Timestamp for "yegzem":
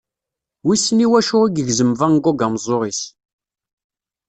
1.55-1.91